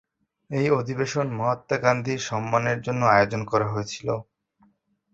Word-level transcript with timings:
এই 0.49 0.67
অধিবেশন 0.79 1.27
মহাত্মা 1.37 1.77
গান্ধীর 1.83 2.19
সম্মানের 2.29 2.79
জন্য 2.81 3.01
আয়োজন 3.07 3.41
করা 3.51 3.67
হয়েছিল। 3.69 4.07